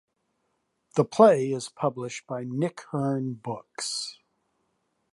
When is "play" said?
1.05-1.51